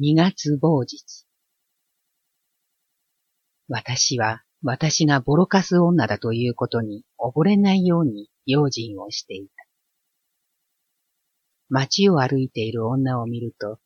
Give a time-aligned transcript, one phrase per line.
[0.00, 1.24] 二月某日。
[3.68, 9.52] 私は私がボロカス女だということに溺れないように用心をしていた。
[11.68, 13.78] 街を歩いている女を見ると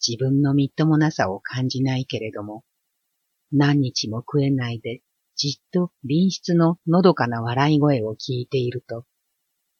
[0.00, 2.64] 自分のみっともなさを感じないけれども、
[3.52, 5.02] 何日も食えないで
[5.36, 9.04] じっと隣室ののどかな笑い声を聞いていると、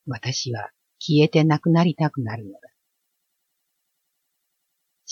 [0.07, 0.69] 私は
[0.99, 2.62] 消えてなくなりたくなるの。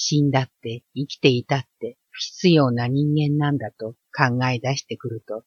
[0.02, 5.44] 死んだって生きていたって不必要な人間なんだと考え出してくると、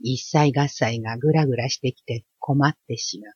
[0.00, 3.34] 一切合切がぐらぐらしてきて困ってしまう。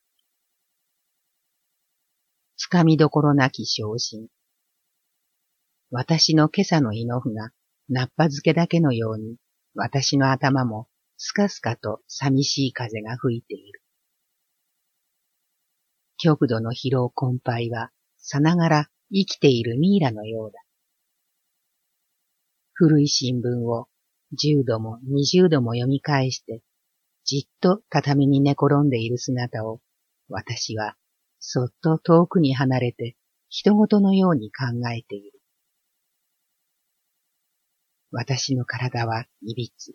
[2.57, 4.27] つかみどころなき昇進。
[5.93, 7.51] 私の今朝の胃の符が、
[7.88, 9.37] ナッパ漬けだけのように、
[9.77, 13.82] 私の頭もスカスカと寂しい風が吹いている。
[16.16, 20.61] 極度の疲労困憊は、さながら生きているミイラのようだ。
[22.73, 23.88] 古い新聞を
[24.33, 26.63] 十度も二十度も読み返して、
[27.24, 29.80] じっと畳に寝転んでいる姿を、
[30.29, 30.96] 私は
[31.38, 33.16] そっと遠くに離れて、
[33.49, 35.41] 人事のように考えている。
[38.11, 39.95] 私の体はいびつ。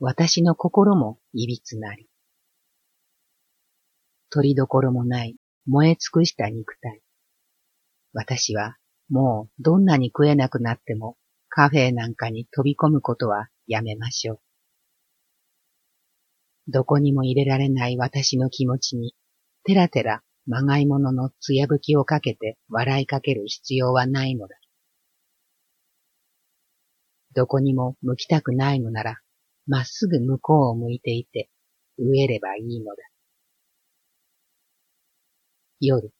[0.00, 2.08] 私の心もいびつなり。
[4.30, 7.03] 取りどころもない燃え尽くした肉体。
[8.14, 8.76] 私は
[9.10, 14.40] もうどんなに食えなくなってもカフェなんかに飛び込むことはやめましょう。
[16.68, 19.14] どこにも入れられない私の気持ちに、
[19.64, 24.56] てらてらまがいもののつやぶきをかけて笑いかける必要はないのだ。
[27.34, 29.20] どこにも向きたくないのなら、
[29.66, 31.50] まっすぐ向こうを向いていて、
[31.98, 33.02] 植えればいいのだ。
[35.80, 36.12] 夜、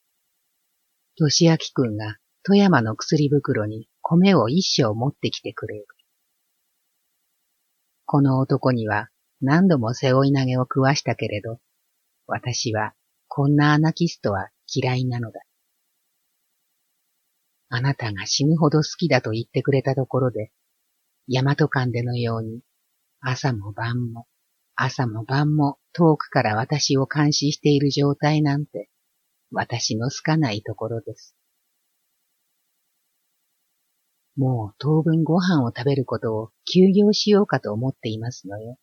[1.17, 5.87] としあきくんが富山の薬袋に米を一升持ってきてくれる。
[8.07, 9.09] この男には
[9.41, 11.59] 何度も背負い投げを食わしたけれど、
[12.27, 12.95] 私は
[13.29, 15.41] こんなアナキストは嫌いなのだ。
[17.69, 20.53] あなたが死ぬほど好きだと言ってくれたところで、
[21.29, 22.61] 大和館でのように、
[23.21, 24.27] 朝も晩も、
[24.77, 28.91] 朝も晩も遠くから私を監視している状態なんて、
[29.55, 31.37] 私の好かないところです。
[34.37, 38.77] もう当分ご飯を食べることを休業しようかと思っていますのよ。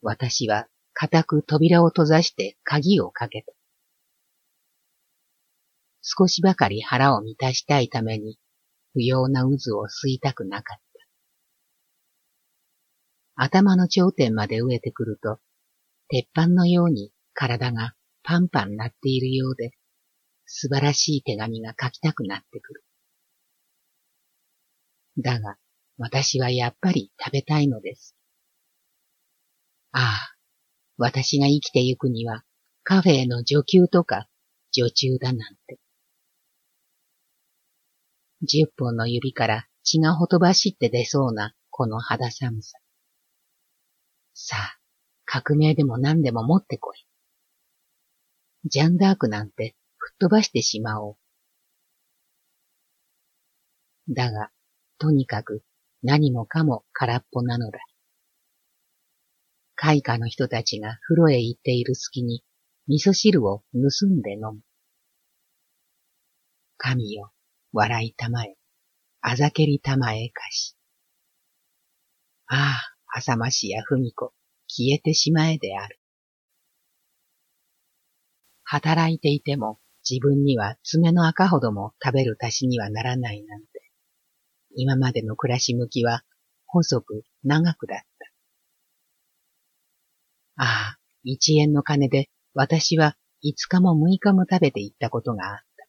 [0.00, 3.52] 私は固く扉を閉ざして鍵をかけた。
[6.00, 8.38] 少しばかり腹を満たしたいために
[8.94, 10.82] 不要な渦を吸いたくなかった。
[13.44, 15.38] 頭の頂点まで飢えてくると、
[16.08, 19.72] 鉄板のように体がパンパンなっているようで、
[20.46, 22.84] 素晴らしい手紙が書きたくなってくる。
[25.18, 25.56] だが、
[25.98, 28.16] 私はやっぱり食べたいのです。
[29.92, 30.36] ああ、
[30.96, 32.44] 私が生きてゆくには、
[32.82, 34.28] カフェへの女給とか、
[34.72, 35.78] 女中だなんて。
[38.42, 42.78] 十本の指から血がほとばしって出そうな、この肌寒さ。
[44.34, 44.78] さあ、
[45.24, 47.06] 革命でも何でも持ってこい。
[48.64, 51.16] ジャンダークなんて吹っ飛ばしてしまおう。
[54.08, 54.50] だが、
[54.98, 55.64] とにかく
[56.02, 57.78] 何もかも空っぽなのだ。
[59.74, 62.44] 開花の人たちが風呂へ行っている隙に
[62.86, 64.60] 味噌汁を盗んで飲む。
[66.76, 67.32] 神よ、
[67.72, 68.56] 笑いたまえ、
[69.20, 70.76] あざけりたまえかし。
[72.46, 72.80] あ
[73.12, 74.34] あ、浅ましやふみこ、
[74.68, 76.01] 消えてしまえである。
[78.72, 79.78] 働いていても
[80.08, 83.66] 自分には爪の赤ほども食べる足しにはならないなんて、
[84.74, 86.22] 今までの暮らし向きは
[86.64, 88.04] 細く長くだった。
[90.56, 95.86] ああ、一円の金で私は五日も六日も食べていったことがあった。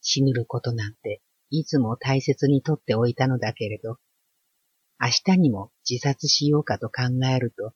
[0.00, 1.20] 死ぬることなんて
[1.50, 3.98] いつも大切にとっておいたのだけれど、
[4.98, 7.74] 明日にも自殺しようかと考えると、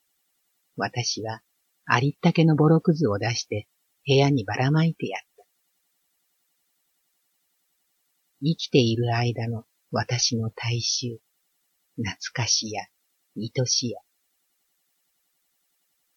[0.79, 1.43] 私は
[1.85, 3.67] ありったけのボロクズを出して
[4.07, 5.45] 部屋にばらまいてやった。
[8.43, 11.19] 生きている間の私の大衆、
[11.97, 12.83] 懐かしや、
[13.37, 14.01] 愛しや。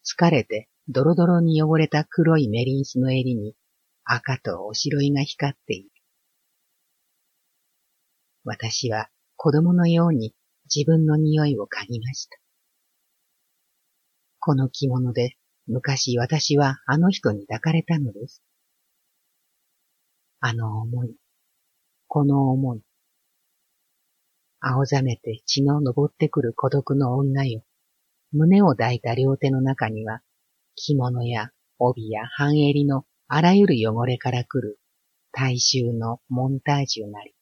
[0.04, 3.56] 疲れてドロドロに汚れた黒いメリンスの襟に
[4.04, 5.90] 赤とおしろいが光っている。
[8.44, 10.36] 私は子供のように
[10.74, 12.38] 自分の匂いを嗅ぎました。
[14.40, 15.36] この着物で
[15.68, 18.44] 昔私はあの人に抱かれたのです。
[20.40, 21.16] あの思い、
[22.08, 22.82] この思い。
[24.60, 27.64] 青ざめて血の昇ってくる孤独の女よ。
[28.32, 30.22] 胸を抱いた両手の中には、
[30.76, 34.80] 着物や帯や半襟のあらゆる汚れから来る
[35.32, 37.34] 大衆のモンタージュなり。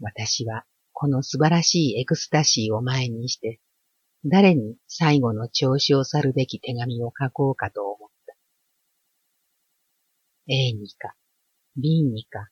[0.00, 3.60] 私はこの素晴らしいエクスタシーを前にして、
[4.28, 8.34] 誰に最後の調子を去るべき手紙を書こうかと思った。
[10.48, 11.14] A にか、
[11.76, 12.48] B にか、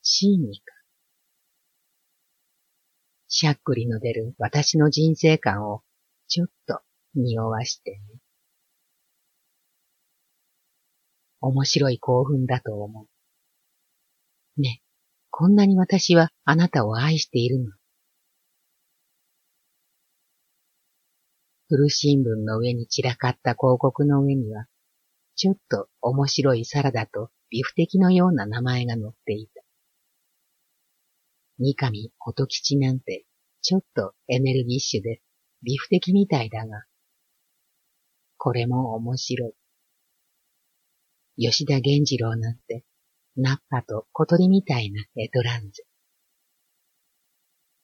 [0.00, 0.64] C にか。
[3.28, 5.82] しゃっくりの出る私の人生観を
[6.28, 6.80] ちょっと
[7.14, 7.98] 匂わしてね。
[11.42, 13.06] 面白い興奮だと思
[14.56, 14.60] う。
[14.62, 14.80] ね、
[15.28, 17.77] こんなに私はあなたを愛しているの。
[21.70, 24.66] 古新聞の上に散らかった広告の上には、
[25.36, 29.62] ちょっと面白いサラダとビフテキのような名前が載っていた。
[31.58, 33.26] 三上音吉なんて、
[33.60, 35.20] ちょっとエネルギッシュで、
[35.62, 36.84] ビフテキみたいだが、
[38.38, 39.52] これも面白い。
[41.36, 42.84] 吉田源次郎なんて、
[43.36, 45.84] ナッパと小鳥みたいなエトランズ。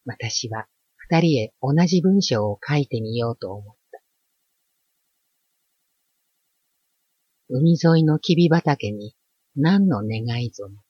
[0.07, 0.69] 私は
[1.15, 4.01] 二人へ同じ文章を書いてみようと思った。
[7.49, 9.15] 海沿いのキビ畑に
[9.55, 10.83] 何の願いぞも。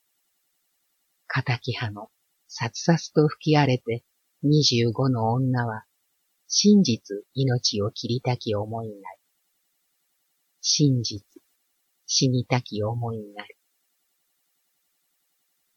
[1.29, 2.09] 仇派の
[2.49, 4.03] さつさつと吹き荒れて
[4.43, 5.85] 二十五の女は
[6.49, 9.19] 真実命を切りたき思いになり。
[10.63, 11.23] 真実
[12.07, 13.55] 死にたき思いになり。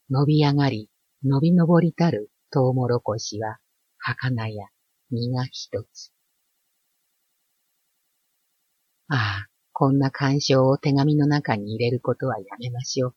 [0.08, 0.90] 伸び上がり、
[1.22, 3.58] 伸び登りたるトウモロコシは、
[4.14, 4.68] 儚や
[5.10, 6.12] 実が一つ。
[9.08, 13.14] ああ、こんな干渉を手紙の中に入れることはやめましょう。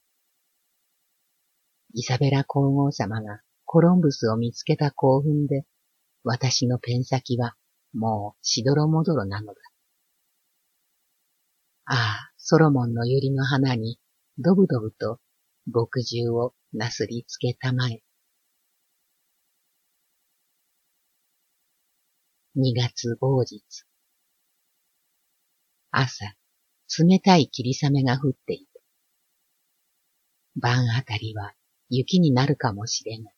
[1.94, 5.66] イザベラ皇后様がコロンブスを見つけた興奮で、
[6.24, 7.56] 私のペン先は
[7.94, 9.60] もうしどろもどろなのだ。
[11.86, 14.00] ああ、ソロモンの百合の花に、
[14.38, 15.20] どぶどぶと
[15.68, 18.02] 墨汁をなすりつけたまえ。
[22.54, 23.64] 二月某日。
[25.90, 26.26] 朝、
[27.00, 28.82] 冷たい霧雨が降っていた。
[30.58, 31.54] 晩あたりは
[31.88, 33.34] 雪になるかもしれない。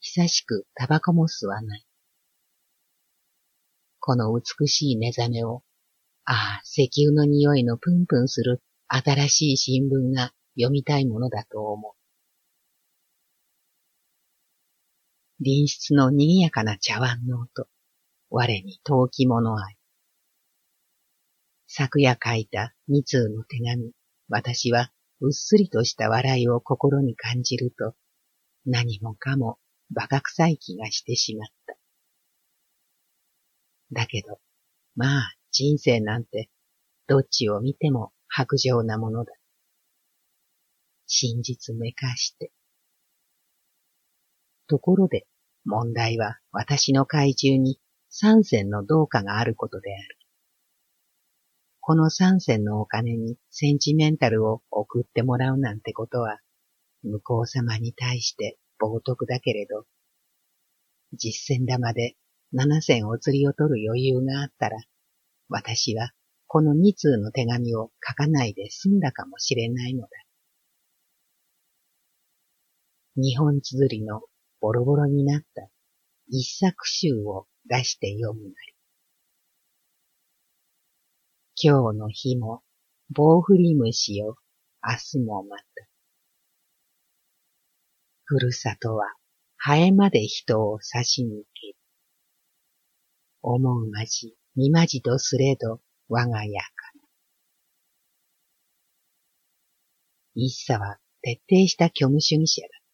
[0.00, 1.86] 久しくタバコも吸わない。
[4.00, 5.62] この美しい目覚めを、
[6.24, 11.95] ああ、石油の匂いのプンプンする新しい新聞が読みたいものだと思う。
[15.38, 17.68] 隣室の賑やかな茶碗の音、
[18.30, 19.76] 我に陶器物愛。
[21.66, 23.92] 昨夜書いた二通の手紙、
[24.30, 24.90] 私は
[25.20, 27.94] うっすりとした笑いを心に感じると、
[28.64, 29.58] 何もかも
[29.90, 31.76] 馬鹿臭い気がしてしまった。
[33.92, 34.40] だけど、
[34.94, 36.48] まあ人生なんて、
[37.06, 39.32] どっちを見ても白状なものだ。
[41.06, 42.52] 真実めかして。
[44.66, 45.26] ところで、
[45.64, 50.18] 問題は私の怪獣に三銭の銅貨があることである。
[51.80, 56.40] この三銭のお金にセンチメンタルを送ってもらうなんてことは、
[57.02, 59.86] 向こう様に対して冒涜だけれど、
[61.12, 62.16] 実践玉で
[62.52, 64.78] 七銭お釣りを取る余裕があったら、
[65.48, 66.10] 私は
[66.48, 70.08] この二通の手紙を書かないで済んだかもしれないのだ。
[73.16, 74.22] 日本綴りの
[74.66, 75.70] ボロボロになった
[76.26, 78.54] 一作集を出して読むなり。
[81.54, 82.64] 今日の日も
[83.10, 84.34] 棒振り虫よ、
[84.82, 85.64] 明日もまた。
[88.24, 89.14] ふるさとは
[89.56, 91.76] ハエまで人を刺しに行ける。
[93.42, 97.02] 思うまじ、みまじとすれど我が家かな。
[100.34, 102.85] 一茶は徹底した虚無主義者だ。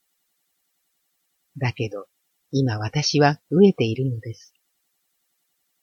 [1.59, 2.07] だけど、
[2.51, 4.55] 今私は飢えているのです。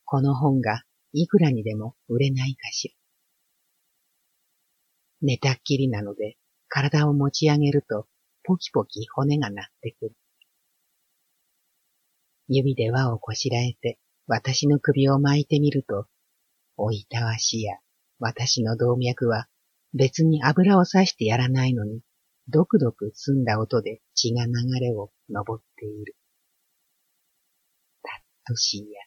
[0.04, 2.94] この本がいくらにでも売れないかしら。
[5.22, 6.36] 寝たっきりなので、
[6.68, 8.06] 体を持ち上げると、
[8.42, 10.16] ポキポキ骨が鳴ってくる。
[12.48, 16.06] 指で輪をこしらえて、私の首を巻いてみると、
[16.76, 17.78] おいたわしや、
[18.18, 19.48] 私の動脈は、
[19.92, 22.00] 別に油を刺してやらないのに、
[22.52, 26.16] ドクドク澄んだ音で血が流れを登っている。
[28.02, 29.00] たっとしいや。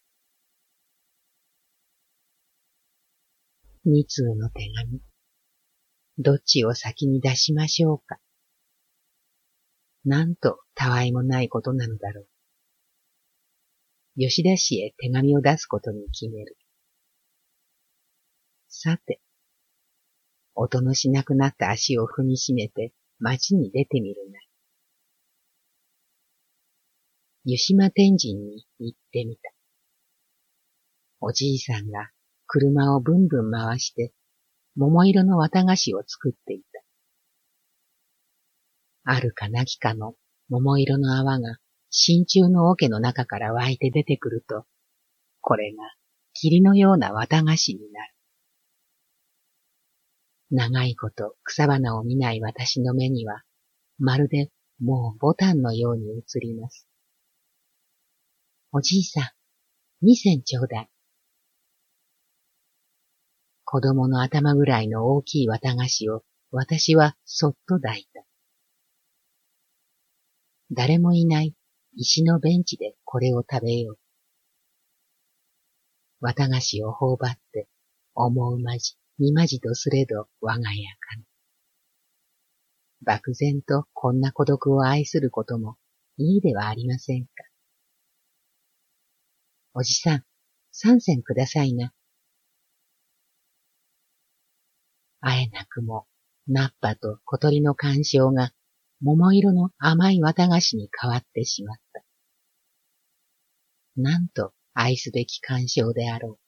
[3.84, 5.02] 二通の手紙。
[6.20, 8.20] どっちを先に出しましょうか。
[10.06, 12.28] なんとたわいもないことなのだろう。
[14.18, 16.58] 吉田氏へ手紙を出すことに決める。
[18.70, 19.20] さて、
[20.56, 22.94] 音のしなくなった足を踏みしめて
[23.24, 24.40] 街に出てみるな。
[27.46, 29.50] 湯島天神に行ってみた。
[31.22, 32.12] おじいさんが
[32.48, 34.12] 車をブンブン回して
[34.76, 36.84] 桃色の綿菓子を作っていた。
[39.06, 40.16] あるかなきかの
[40.50, 41.60] 桃色の泡が
[41.92, 44.66] 真鍮の桶の中から湧いて出てくると、
[45.40, 45.78] これが
[46.34, 48.14] 霧のような綿菓子になる。
[50.56, 53.42] 長いこと草花を見ない私の目には、
[53.98, 56.88] まるでもうボタンのように映ります。
[58.72, 59.24] おじいさん、
[60.06, 60.90] 二銭ちょうだい。
[63.66, 68.24] 子供の頭ぐらいの大きい綿菓子を私はそっと抱いた。
[70.70, 71.56] 誰もいない
[71.96, 73.98] 石のベンチでこれを食べよう。
[76.22, 77.68] 綿菓子を頬張って
[78.14, 81.24] 思うまじにまじとすれど我が家かに。
[83.06, 85.78] 漠然とこんな孤独を愛することも
[86.18, 87.32] いいではありませんか。
[89.74, 90.24] おじさん、
[90.72, 91.94] 三銭くださいな。
[95.22, 96.06] あえなくも、
[96.48, 98.52] ナッパと小鳥の干渉が
[99.02, 102.04] 桃色の甘い綿菓子に変わってしまった。
[103.96, 106.43] なんと愛すべき干渉であろう。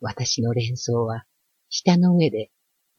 [0.00, 1.24] 私の連想は
[1.68, 2.50] 舌の上で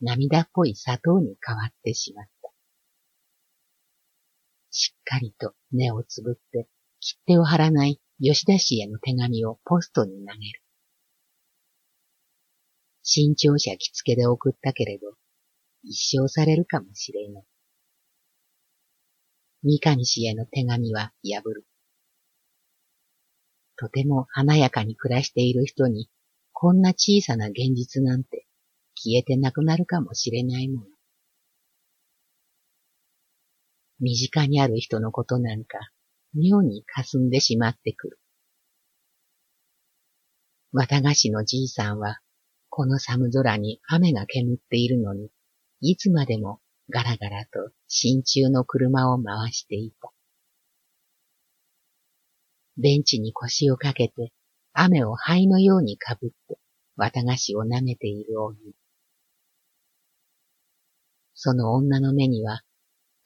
[0.02, 2.52] 涙っぽい砂糖に変わってしまった。
[4.70, 6.68] しっかりと目をつぶって
[7.00, 10.62] 切手を貼らない吉田氏への手紙をポストに投げる。
[13.04, 15.16] 新潮社着付けで送ったけれど、
[15.84, 17.44] 一生されるかもしれない。
[19.64, 21.66] 三上氏への手紙は破る。
[23.76, 26.08] とても華やかに暮らしている人に
[26.64, 28.46] こんな小さな現実なんて
[28.94, 30.86] 消えてなくなるかもしれないもの。
[34.00, 35.80] 身近にある人のことなんか
[36.36, 38.20] 妙に霞んでしまってくる。
[40.72, 42.20] 綿菓子のじいさんは、
[42.70, 45.32] この寒空に雨が煙っているのに、
[45.80, 46.60] いつまでも
[46.92, 50.12] ガラガラと真鍮の車を回していた。
[52.78, 54.32] ベンチに腰をかけて
[54.74, 56.58] 雨を灰のようにかぶって
[56.96, 58.58] 綿菓子を舐めている鬼。
[61.34, 62.62] その女の目には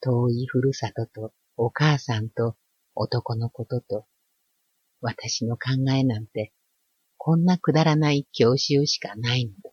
[0.00, 2.56] 遠いふるさととお母さんと
[2.94, 4.06] 男のことと
[5.00, 6.52] 私の考えなんて
[7.16, 9.70] こんなくだらない教習しかないのだ。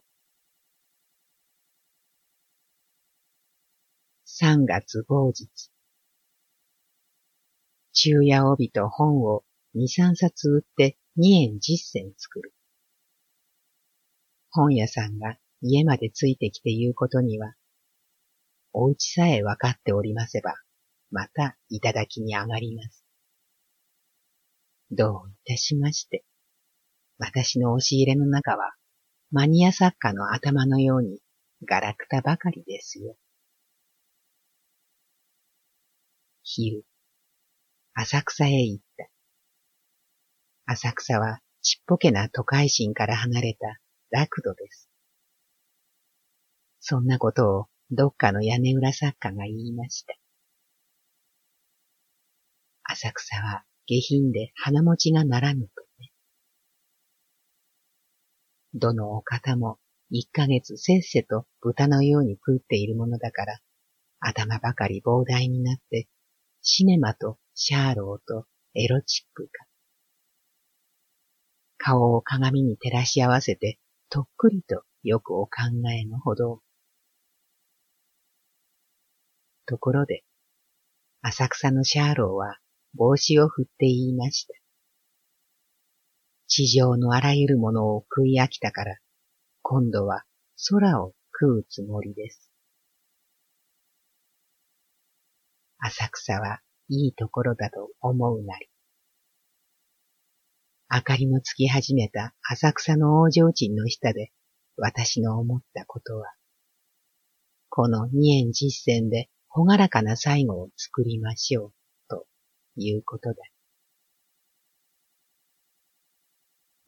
[4.25, 5.69] 三月某日。
[7.93, 9.43] 昼夜帯と本を
[9.75, 12.53] 二三冊売って二円十銭作る。
[14.49, 17.53] 本屋さんが家までついてきて言うことには、
[18.71, 20.55] お家さえ分かっておりませば、
[21.11, 23.05] またいただきに上がります。
[24.89, 26.23] どういたしまして、
[27.19, 28.73] 私の押し入れの中は、
[29.29, 31.19] マニア作家の頭のように
[31.63, 33.15] ガラクタばかりですよ。
[36.41, 36.85] 昼、
[37.93, 39.12] 浅草へ行った。
[40.65, 43.79] 浅草はちっぽけな都会心から離れた
[44.11, 44.89] 楽土です。
[46.79, 50.15] そんなことをどっかの屋根裏作家が言いました。
[52.83, 56.11] 浅草は下品で花持ちがならぬとね。
[58.73, 59.79] どのお方も
[60.09, 63.59] 一ヶ月せっせと豚のように食っているものだから、
[64.19, 66.07] 頭ばかり膨大になって、
[66.61, 69.65] シネマとシャーローとエロチックか。
[71.85, 73.77] 顔を鏡に照らし合わせて、
[74.09, 75.51] とっくりとよくお考
[75.91, 76.61] えのほど。
[79.65, 80.23] ところで、
[81.21, 82.57] 浅草のシャーローは
[82.93, 84.53] 帽子を振って言いました。
[86.47, 88.97] 地上のあらゆるものを食い飽きたから、
[89.61, 90.23] 今度は
[90.69, 92.49] 空を食うつもりです。
[95.79, 98.72] 浅草はいいところだと思うなり。
[100.95, 104.31] 明かりのつき始めた浅草の大提灯の下で
[104.77, 106.31] 私の思ったことは、
[107.69, 111.73] この二円実践でほがらかな最後を作りましょう、
[112.09, 112.27] と
[112.75, 113.35] いうことだ。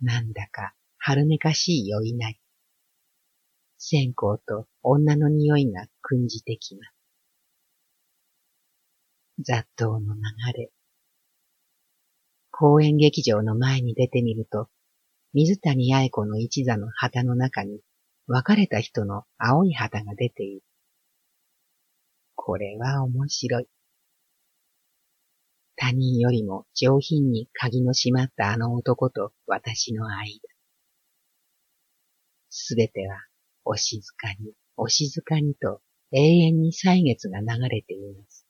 [0.01, 2.39] なんだか春めかしい酔いなり。
[3.79, 6.93] 線香と女の匂いが訓じてきます。
[9.39, 10.21] 雑踏の流
[10.55, 10.74] れ。
[12.57, 14.69] 公園劇場の前に出てみると、
[15.33, 17.81] 水谷八重子の一座の旗の中に
[18.27, 20.63] 別れた人の青い旗が出ている。
[22.33, 23.67] これは面白い。
[25.75, 30.39] 他人よりも上品に鍵の閉まったあの男と私の間。
[32.49, 33.17] すべては
[33.65, 35.81] お静かに、お静かにと
[36.13, 38.47] 永遠に歳月が流れています。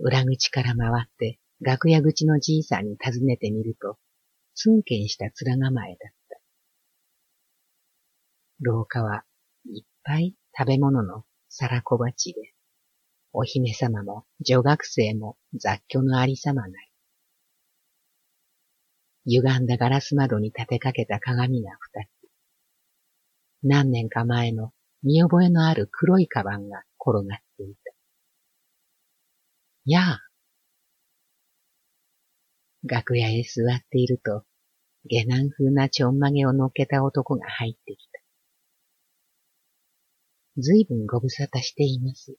[0.00, 3.98] 裏口から回って楽屋口のじいさんに尋ねてみると、
[4.54, 6.40] ツンケンした面構えだった。
[8.60, 9.24] 廊下は
[9.66, 12.54] いっぱい食べ物の皿小鉢で、
[13.32, 16.90] お姫様も女学生も雑居のありさまない。
[19.26, 22.08] 歪んだガラス窓に立てかけた鏡が二つ。
[23.62, 27.92] 何年か前の見覚えのある黒いカバンが転がっていた。
[29.84, 30.29] やあ。
[32.82, 34.44] 楽屋へ座っていると、
[35.04, 38.20] 下男風なちょんまげを乗っけた男が入ってきた。
[40.58, 42.36] ずいぶんご無沙汰しています。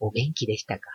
[0.00, 0.90] お元気でしたか？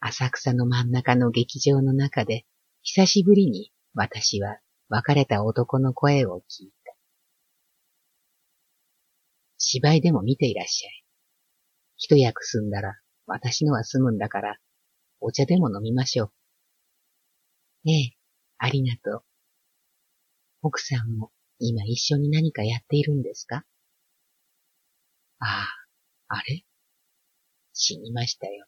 [0.00, 2.46] 浅草の真ん中の劇場の中で、
[2.82, 4.58] 久しぶりに私は
[4.88, 6.94] 別れた男の声を聞いた。
[9.58, 11.04] 芝居でも見ていらっしゃい。
[11.96, 12.98] 一役済んだら
[13.32, 14.56] 私のは済むんだから、
[15.20, 16.32] お茶でも飲みましょ
[17.84, 17.90] う。
[17.90, 18.16] ええ、
[18.58, 19.22] ありがとう。
[20.62, 23.64] 奥さんも今一緒に何かやっているんですか？
[25.38, 26.64] ああ、あれ？
[27.72, 28.66] 死にましたよ。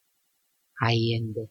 [0.74, 1.50] 肺炎で。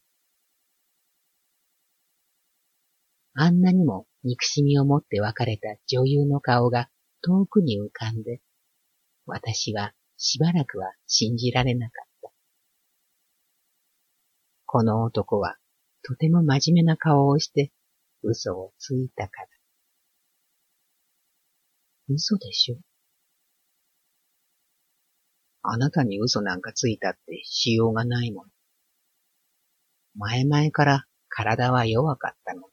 [3.33, 6.89] あんなにも憎しみを持って別れた女優の顔が
[7.21, 8.39] 遠くに浮かんで、
[9.25, 12.10] 私はしばらくは信じられなかった。
[14.73, 15.57] この男は
[16.01, 17.73] とても真面目な顔をして
[18.23, 19.47] 嘘をついたから。
[22.07, 22.77] 嘘でしょ？
[25.61, 28.45] あなたに嘘なんかついたってしようがないもん。
[30.15, 32.67] 前々から体は弱かったのね。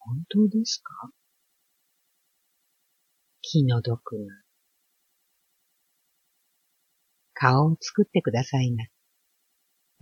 [0.00, 0.90] 本当ですか？
[3.42, 4.42] 気の毒な。
[7.34, 8.86] 顔を作ってくださいな。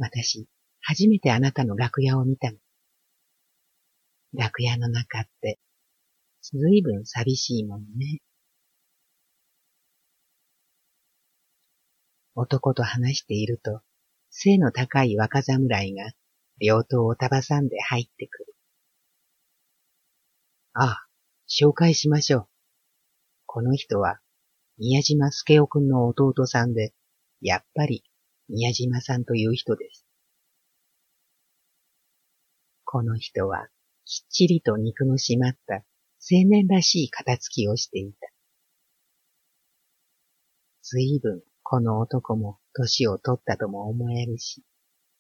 [0.03, 0.49] 私、
[0.81, 2.59] 初めてあなたの楽屋を見たの。
[4.35, 5.61] 楽屋の中って、
[6.43, 8.21] ずいぶん寂しいもんね。
[12.35, 13.81] 男と話していると、
[14.29, 16.11] 背の高い若侍が
[16.61, 18.57] 両刀をたばさんで入ってくる。
[20.73, 21.07] ああ、
[21.49, 22.49] 紹介しましょう。
[23.47, 24.19] この人は、
[24.79, 26.93] 宮島助夫くんの弟さんで、
[27.41, 28.03] やっぱり、
[28.49, 30.07] 宮島さんという人です。
[32.85, 33.69] この人は、
[34.05, 38.29] きっちりと肉の締まった青年らしい肩つきをしていた。
[40.83, 44.63] ずいぶんこの男も年を取ったとも思えるし、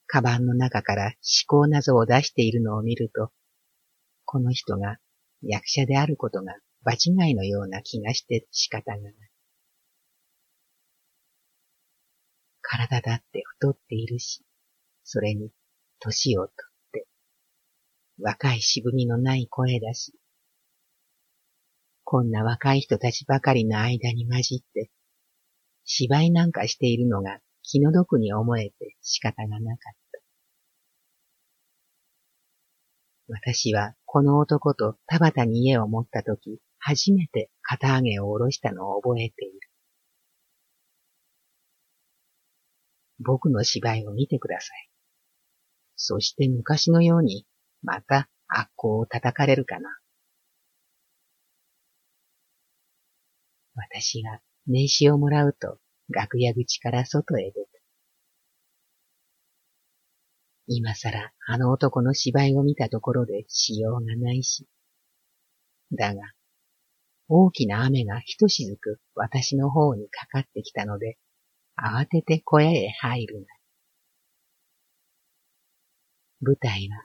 [0.06, 1.12] カバンの中から思
[1.46, 3.32] 考謎を出しているのを見ると、
[4.26, 4.98] この人が
[5.40, 6.54] 役者であることが
[6.84, 9.31] 場違いのような気がして仕方がない。
[12.72, 14.42] 体だって太っているし、
[15.04, 15.50] それに
[16.00, 16.54] 年をとっ
[16.92, 17.06] て、
[18.18, 20.14] 若い渋みのない声だし、
[22.02, 24.90] こんな若い人たちばかりの間に混じって、
[25.84, 30.20] 芝居なんかしているのが気の毒に思えて仕方がなかった。
[33.28, 39.71] 私はこの男と田畑に家を持ったとき、初めて肩上げを下ろしたのを覚えている。
[43.24, 44.88] 僕の芝居を見てください。
[45.96, 47.46] そして昔のように、
[47.82, 49.88] また悪行を叩かれるかな。
[53.74, 57.72] 私が名刺をもらうと、楽屋口から外へ出た。
[60.68, 64.66] 今さらあの男の芝居を見たところでしようがないし。
[65.92, 66.22] だが、
[67.28, 71.18] 大きな雨がひとしずく私の方にかかってきたので、
[71.84, 73.46] 慌てて小屋へ入るな。
[76.40, 77.04] 舞台は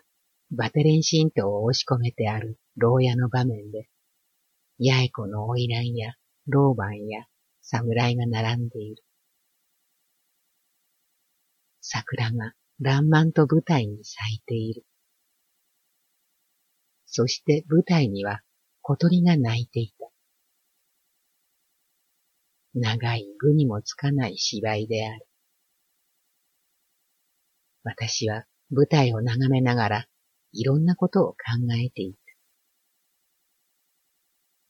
[0.51, 3.89] バテレンシントを押し込めてある牢屋の場面で、
[4.79, 6.13] 八重子の花魁や
[6.47, 7.25] 老板や
[7.63, 9.03] 侍が並んでいる。
[11.81, 14.85] 桜が爛漫と舞台に咲いている。
[17.07, 18.41] そして舞台には
[18.81, 19.96] 小鳥が鳴いていた。
[22.79, 25.27] 長い具にもつかない芝居である。
[27.83, 30.05] 私は舞台を眺めながら
[30.53, 31.37] いろんなことを考
[31.73, 32.19] えていた。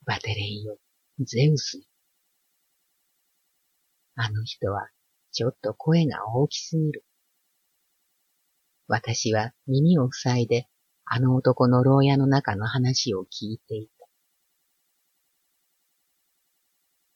[0.04, 0.78] バテレイよ、
[1.20, 1.82] ゼウス。
[4.14, 4.88] あの人は
[5.32, 7.04] ちょっと声が大きすぎる。
[8.86, 10.66] 私は耳を塞いで
[11.04, 13.97] あの男の牢屋の中の話を聞いていた。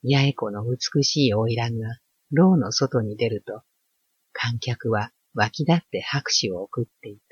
[0.04, 1.98] 八重子の美しい花魁が
[2.32, 3.62] 牢の外に出ると、
[4.32, 7.22] 観客は湧き立って拍手を送っていた。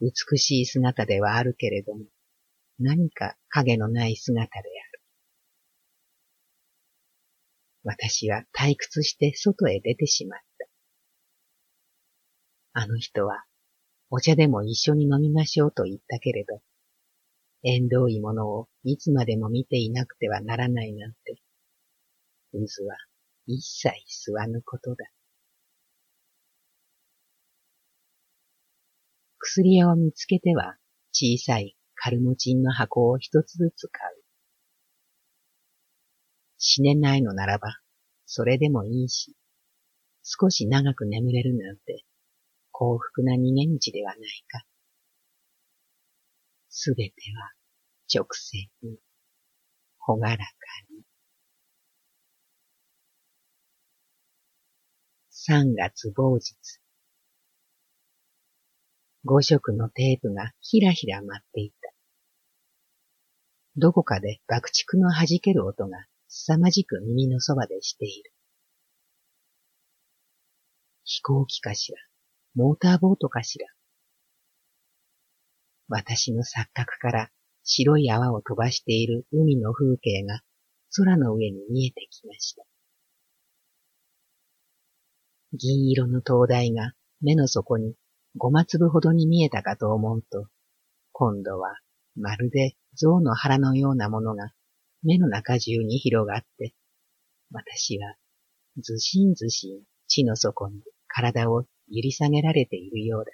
[0.00, 2.06] 美しい姿ではあるけれども、
[2.78, 5.02] 何か影のない姿である。
[7.82, 10.40] 私は退屈して外へ出てしまっ
[12.72, 12.80] た。
[12.80, 13.44] あの人は、
[14.10, 16.62] お茶でも一緒に飲みましょうと言ったけれど、
[17.62, 21.36] 縁遠いものをいつまでも見ていなくてはならないなんて、
[22.52, 22.96] 渦は
[23.46, 25.04] 一切吸わぬことだ。
[29.38, 30.76] 薬屋を見つけては
[31.12, 34.22] 小さいカルモチンの箱を一つずつ買う。
[36.56, 37.78] 死ねないのならば、
[38.26, 39.34] それでもいいし、
[40.22, 42.04] 少し長く眠れるなんて
[42.70, 44.64] 幸福な逃げ道ではないか。
[46.82, 47.52] すべては
[48.10, 48.96] 直線に、
[49.98, 50.42] ほがらか
[50.88, 51.02] に。
[55.28, 56.56] 三月某日。
[59.26, 61.92] 五色のテープがひらひら舞っていた。
[63.76, 68.32] どこかで爆竹の弾ける音が凄まじく耳のそばでしている。
[71.04, 71.98] 飛行機かしら、
[72.54, 73.66] モーターボートかしら。
[75.90, 77.30] 私の錯覚から
[77.64, 80.40] 白い泡を飛ばしている海の風景が
[80.96, 82.64] 空の上に見えてきました。
[85.52, 87.96] 銀色の灯台が目の底に
[88.36, 90.46] ごま粒ほどに見えたかと思うと、
[91.10, 91.76] 今度は
[92.14, 94.52] まるで象の腹のようなものが
[95.02, 96.72] 目の中中に広がって、
[97.50, 98.14] 私は
[98.80, 103.32] ずしんずしん地の底に体を揺り下げられているようだ。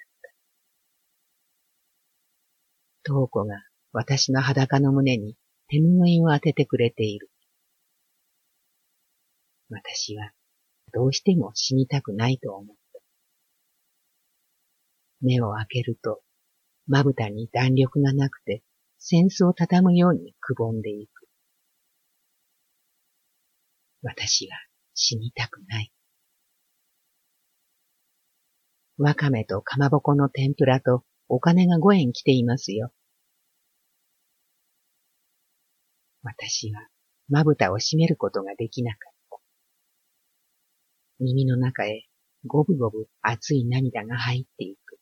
[3.07, 3.55] 東子が
[3.93, 5.37] 私の裸の胸に
[5.69, 7.31] 手ぬぐいを当ててくれている。
[9.69, 10.33] 私は
[10.93, 12.99] どうしても死にたくないと思った。
[15.21, 16.21] 目を開けると、
[16.85, 18.61] まぶたに弾力がなくて、
[18.99, 21.27] 扇子を畳むようにくぼんでいく。
[24.01, 24.57] 私は
[24.93, 25.93] 死にたくない。
[28.97, 32.91] わかめとかまぼこの天ぷらとお金が5円来ていますよ。
[36.27, 36.87] 私は
[37.29, 39.37] まぶたを閉めることができなかった。
[41.19, 42.03] 耳の中へ
[42.45, 44.99] ごぶごぶ熱い涙が入っていく。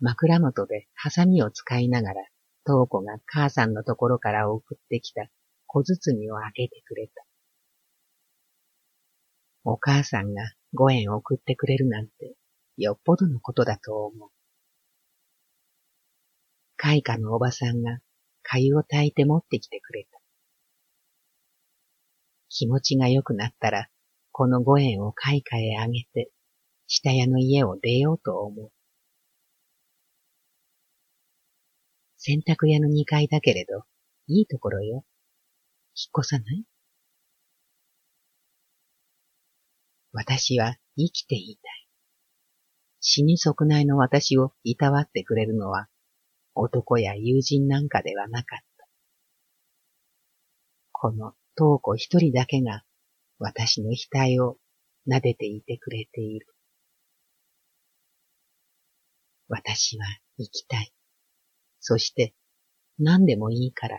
[0.00, 2.14] 枕元でハサミを使いながら、
[2.66, 5.26] 東子が母さんのところから送ってきた
[5.66, 7.24] 小包をあげてくれた。
[9.64, 10.42] お母さんが
[10.74, 12.34] 5円送ってくれるなんて、
[12.76, 14.28] よっぽどのことだと思う。
[16.76, 17.98] 開花のおばさんが
[18.42, 20.20] 粥を炊いて持ってきてくれた。
[22.48, 23.88] 気持ちが良くなったら、
[24.30, 26.30] この5円を開花へあげて、
[26.86, 28.70] 下屋の家を出ようと思う。
[32.18, 33.84] 洗濯屋の2階だけれど、
[34.26, 35.04] いいところよ。
[35.94, 36.64] 引っ越さない？
[40.12, 41.88] 私は生きていたい。
[43.00, 45.88] 死に損ないの私をいたわってくれるのは、
[46.54, 48.86] 男や友人なんかではなかった。
[50.92, 52.84] この東子一人だけが
[53.38, 54.56] 私の額を
[55.08, 56.46] 撫でていてくれている。
[59.48, 60.06] 私は
[60.38, 60.92] 生きたい。
[61.80, 62.34] そして
[62.98, 63.98] 何でもいいから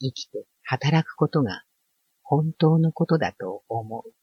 [0.00, 1.62] 生きて働くことが
[2.22, 4.21] 本当のことだと思う。